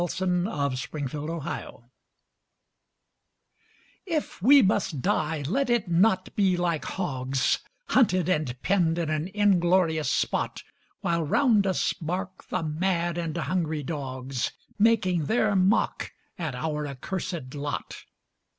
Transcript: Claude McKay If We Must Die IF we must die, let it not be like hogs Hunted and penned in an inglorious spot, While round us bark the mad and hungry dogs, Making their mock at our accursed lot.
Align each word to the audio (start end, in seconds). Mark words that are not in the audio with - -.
Claude 0.01 0.09
McKay 0.09 0.71
If 0.87 1.11
We 1.21 1.43
Must 1.43 1.43
Die 1.43 1.83
IF 4.07 4.41
we 4.41 4.61
must 4.63 5.01
die, 5.03 5.43
let 5.47 5.69
it 5.69 5.89
not 5.89 6.35
be 6.35 6.57
like 6.57 6.85
hogs 6.85 7.59
Hunted 7.89 8.27
and 8.27 8.59
penned 8.63 8.97
in 8.97 9.11
an 9.11 9.27
inglorious 9.35 10.09
spot, 10.09 10.63
While 11.01 11.21
round 11.21 11.67
us 11.67 11.93
bark 11.93 12.45
the 12.49 12.63
mad 12.63 13.19
and 13.19 13.37
hungry 13.37 13.83
dogs, 13.83 14.51
Making 14.79 15.25
their 15.25 15.55
mock 15.55 16.11
at 16.35 16.55
our 16.55 16.87
accursed 16.87 17.53
lot. 17.53 18.03